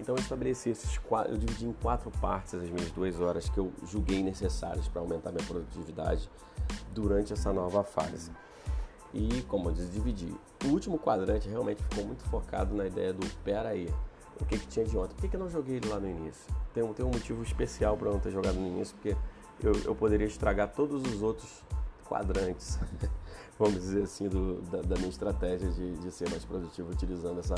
[0.00, 3.58] Então eu estabeleci esses quatro, eu dividi em quatro partes as minhas duas horas que
[3.58, 6.28] eu julguei necessárias para aumentar minha produtividade
[6.92, 8.30] durante essa nova fase.
[9.12, 10.34] E como eu disse, dividi.
[10.64, 13.92] O último quadrante realmente ficou muito focado na ideia do pera aí,
[14.40, 15.14] o que, que tinha de ontem?
[15.14, 16.52] Por que, que eu não joguei ele lá no início?
[16.72, 19.16] Tem, tem um motivo especial para não ter jogado no início, porque
[19.62, 21.62] eu, eu poderia estragar todos os outros
[22.06, 22.78] quadrantes,
[23.58, 27.54] vamos dizer assim, do, da, da, minha estratégia de, de ser mais produtivo utilizando essa,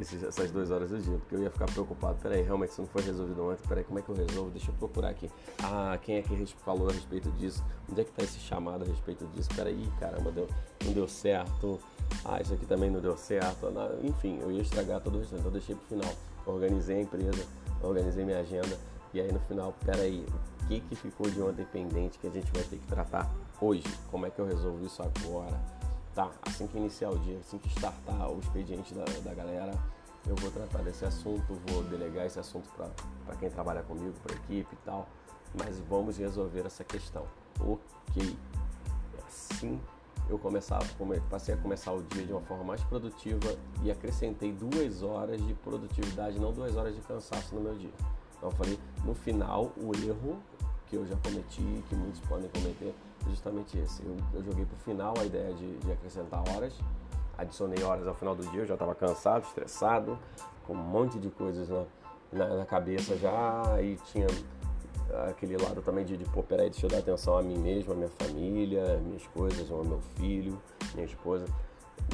[0.00, 3.02] essas duas horas do dia, porque eu ia ficar preocupado, peraí, realmente isso não foi
[3.02, 4.50] resolvido ontem, peraí, como é que eu resolvo?
[4.50, 5.30] Deixa eu procurar aqui.
[5.62, 7.64] Ah, quem é que falou a respeito disso?
[7.90, 9.48] Onde é que está esse chamado a respeito disso?
[9.54, 10.48] Peraí, caramba, deu,
[10.84, 11.80] não deu certo.
[12.24, 13.72] Ah, isso aqui também não deu certo.
[14.02, 16.14] Enfim, eu ia estragar todo o restante, então eu deixei pro final.
[16.46, 17.46] Organizei a empresa,
[17.82, 18.76] organizei minha agenda,
[19.12, 20.24] e aí no final, peraí,
[20.62, 23.84] o que, que ficou de ontem pendente que a gente vai ter que tratar hoje?
[24.10, 25.79] Como é que eu resolvo isso agora?
[26.14, 29.72] Tá, assim que iniciar o dia, assim que startar o expediente da, da galera,
[30.26, 34.36] eu vou tratar desse assunto, vou delegar esse assunto para quem trabalha comigo, para a
[34.36, 35.08] equipe e tal,
[35.54, 37.24] mas vamos resolver essa questão.
[37.60, 38.36] Ok.
[39.26, 39.80] Assim
[40.30, 40.84] eu começava,
[41.28, 45.54] passei a começar o dia de uma forma mais produtiva e acrescentei duas horas de
[45.54, 47.92] produtividade, não duas horas de cansaço no meu dia.
[48.36, 50.38] Então eu falei, no final, o erro
[50.86, 52.94] que eu já cometi, que muitos podem cometer,
[53.28, 54.02] justamente esse.
[54.04, 56.74] Eu, eu joguei para o final a ideia de, de, acrescentar horas,
[57.36, 60.18] adicionei horas ao final do dia, eu já estava cansado, estressado,
[60.66, 61.84] com um monte de coisas na,
[62.32, 64.26] na, na cabeça já, e tinha
[65.28, 67.96] aquele lado também de, de, pô, peraí, deixa eu dar atenção a mim mesmo, a
[67.96, 70.60] minha família, minhas coisas, ao meu filho,
[70.94, 71.46] minha esposa.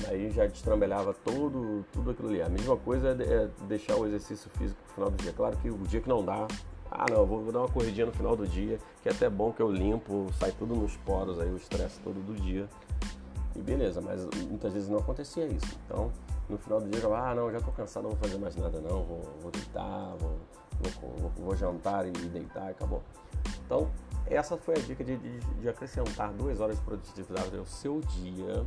[0.08, 2.42] Aí já destrambelhava todo, tudo aquilo ali.
[2.42, 5.32] A mesma coisa é, é deixar o exercício físico no final do dia.
[5.32, 6.46] Claro que o dia que não dá,
[6.90, 9.52] ah não, vou, vou dar uma corridinha no final do dia, que é até bom
[9.52, 12.68] que eu limpo, sai tudo nos poros aí, o estresse todo do dia.
[13.54, 15.78] E beleza, mas muitas vezes não acontecia isso.
[15.86, 16.12] Então,
[16.48, 18.80] no final do dia eu ah não, já tô cansado, não vou fazer mais nada
[18.80, 20.38] não, vou, vou deitar, vou,
[21.00, 23.02] vou, vou, jantar e deitar acabou.
[23.64, 23.90] Então,
[24.26, 28.64] essa foi a dica de, de, de acrescentar duas horas de produtividade ao seu dia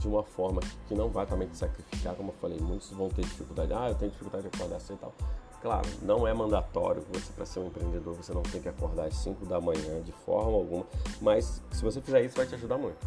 [0.00, 3.22] de uma forma que não vai também te sacrificar, como eu falei, muitos vão ter
[3.22, 5.14] dificuldade, ah, eu tenho dificuldade de acordar cedo e tal.
[5.60, 9.14] Claro, não é mandatório você, para ser um empreendedor, você não tem que acordar às
[9.16, 10.86] 5 da manhã de forma alguma,
[11.20, 13.06] mas se você fizer isso, vai te ajudar muito.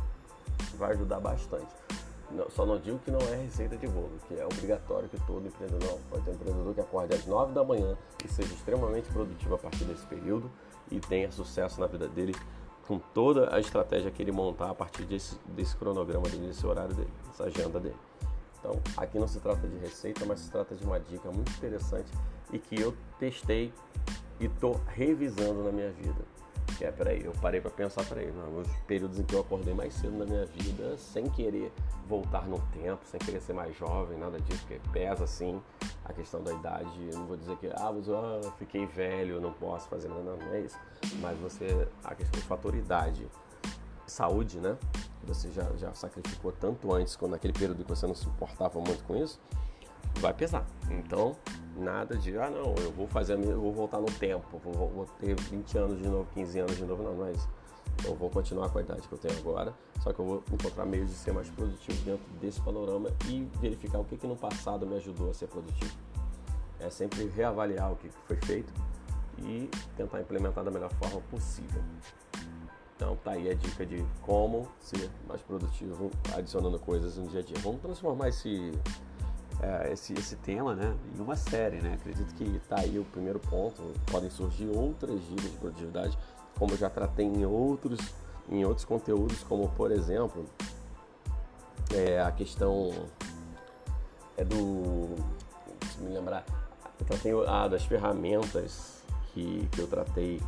[0.78, 1.66] Vai ajudar bastante.
[2.30, 5.48] Não, só não digo que não é receita de bolo, que é obrigatório que todo
[5.48, 9.56] empreendedor, pode ter um empreendedor que acorde às 9 da manhã e seja extremamente produtivo
[9.56, 10.50] a partir desse período
[10.92, 12.36] e tenha sucesso na vida dele
[12.88, 16.94] com toda a estratégia que ele montar a partir desse, desse cronograma dele, desse horário
[16.94, 17.96] dele, dessa agenda dele.
[18.64, 22.10] Então, aqui não se trata de receita, mas se trata de uma dica muito interessante
[22.54, 23.74] e que eu testei
[24.40, 26.24] e estou revisando na minha vida.
[26.78, 29.94] Que é, peraí, eu parei para pensar, peraí, nos períodos em que eu acordei mais
[29.94, 31.74] cedo na minha vida, sem querer
[32.08, 35.62] voltar no tempo, sem querer ser mais jovem, nada disso, porque pesa assim
[36.06, 37.10] a questão da idade.
[37.12, 40.38] Eu não vou dizer que, ah, mas ah, fiquei velho, não posso fazer nada, não,
[40.38, 40.80] não é isso.
[41.20, 43.28] Mas você, a questão de fator idade,
[44.14, 44.78] saúde, né?
[45.26, 49.04] Você já, já sacrificou tanto antes, quando naquele período que você não se importava muito
[49.06, 49.40] com isso,
[50.20, 50.66] vai pesar.
[50.90, 51.36] Então,
[51.76, 55.36] nada de, ah, não, eu vou fazer, eu vou voltar no tempo, vou, vou ter
[55.36, 57.50] 20 anos de novo, 15 anos de novo, não, não é isso.
[58.06, 60.86] Eu vou continuar com a idade que eu tenho agora, só que eu vou encontrar
[60.86, 64.86] meios de ser mais produtivo dentro desse panorama e verificar o que, que no passado
[64.86, 65.96] me ajudou a ser produtivo.
[66.80, 68.74] É sempre reavaliar o que foi feito
[69.40, 71.82] e tentar implementar da melhor forma possível.
[73.04, 77.44] Então tá aí a dica de como ser mais produtivo adicionando coisas no dia a
[77.44, 77.58] dia.
[77.60, 78.72] Vamos transformar esse
[79.62, 81.82] é, esse, esse tema né, em uma série.
[81.82, 81.96] Né?
[81.96, 83.82] Acredito que está aí o primeiro ponto.
[84.10, 86.18] Podem surgir outras dicas de produtividade,
[86.58, 88.00] como eu já tratei em outros,
[88.50, 90.46] em outros conteúdos, como por exemplo
[91.94, 92.90] é, a questão
[94.38, 95.14] é do.
[95.92, 96.46] Se me lembrar,
[97.02, 99.04] eu tratei ah, das ferramentas
[99.34, 100.42] que, que eu tratei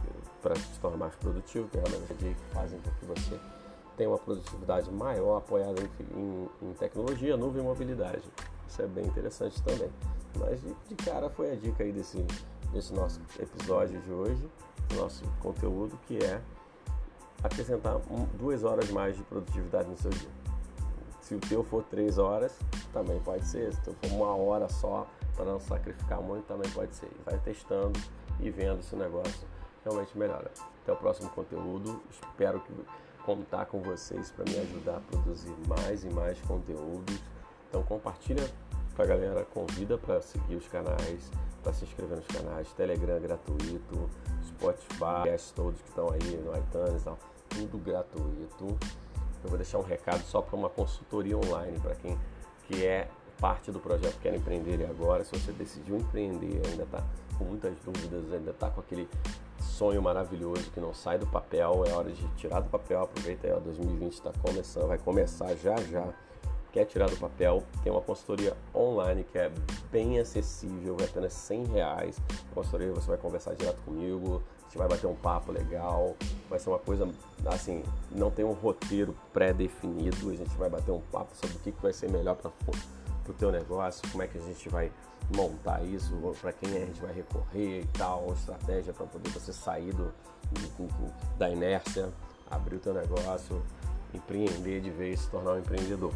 [0.45, 3.39] para se tornar mais produtivo, que realmente que fazem com que você
[3.97, 8.21] tenha uma produtividade maior apoiada em, em, em tecnologia, nuvem e mobilidade.
[8.67, 9.89] Isso é bem interessante também.
[10.37, 12.23] Mas de, de cara foi a dica aí desse,
[12.71, 14.47] desse nosso episódio de hoje,
[14.93, 16.39] nosso conteúdo, que é
[17.43, 20.29] acrescentar um, duas horas mais de produtividade no seu dia.
[21.21, 22.55] Se o teu for três horas,
[22.93, 23.73] também pode ser.
[23.73, 27.09] Se o teu for uma hora só, para não sacrificar muito, também pode ser.
[27.25, 27.99] Vai testando
[28.39, 30.51] e vendo se o negócio realmente melhora.
[30.83, 32.01] Até o próximo conteúdo.
[32.11, 32.73] Espero que
[33.23, 37.21] contar com vocês para me ajudar a produzir mais e mais conteúdos
[37.75, 38.49] então compartilha
[38.95, 41.29] com a galera, convida para seguir os canais,
[41.61, 44.09] para se inscrever nos canais, Telegram gratuito,
[44.47, 48.77] Spotify, todos que estão aí no iTunes, tal, tudo gratuito.
[49.43, 52.17] Eu vou deixar um recado só para uma consultoria online para quem
[52.69, 53.09] que é
[53.41, 55.25] parte do projeto Quero Empreender e Agora.
[55.25, 57.03] Se você decidiu empreender, ainda está
[57.37, 59.09] com muitas dúvidas, ainda está com aquele
[59.75, 63.53] sonho maravilhoso que não sai do papel, é hora de tirar do papel, aproveita aí,
[63.53, 66.07] ó, 2020 está começando, vai começar já já.
[66.71, 67.63] Quer tirar do papel?
[67.83, 69.49] Tem uma consultoria online que é
[69.91, 72.21] bem acessível, é apenas 100 reais.
[72.51, 74.43] A consultoria você vai conversar direto comigo,
[74.75, 76.15] gente vai bater um papo legal,
[76.49, 77.09] vai ser uma coisa
[77.45, 77.81] assim,
[78.11, 81.81] não tem um roteiro pré-definido, a gente vai bater um papo sobre o que, que
[81.81, 82.35] vai ser melhor
[83.25, 84.91] para o teu negócio, como é que a gente vai
[85.35, 89.91] montar isso, para quem a gente vai recorrer e tal, estratégia para poder você sair
[89.91, 90.13] do,
[90.51, 92.09] do, da inércia,
[92.49, 93.61] abrir o teu negócio,
[94.13, 96.13] empreender de vez, se tornar um empreendedor.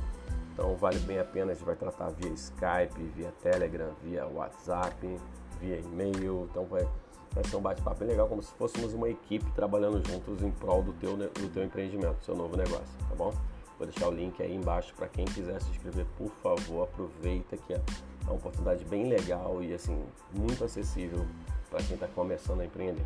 [0.54, 5.20] Então vale bem a pena, a gente vai tratar via Skype, via Telegram, via WhatsApp,
[5.60, 6.88] via e-mail, então vai,
[7.32, 10.94] vai ser um bate-papo legal, como se fôssemos uma equipe trabalhando juntos em prol do
[10.94, 13.34] teu, do teu empreendimento, do seu novo negócio, tá bom?
[13.80, 17.74] Vou deixar o link aí embaixo para quem quiser se inscrever, por favor, aproveita que
[17.74, 17.82] é
[18.24, 20.04] uma oportunidade bem legal e assim
[20.34, 21.26] muito acessível
[21.70, 23.06] para quem está começando a empreender.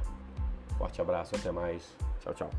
[0.77, 1.95] Forte abraço, até mais.
[2.21, 2.49] Tchau, tchau.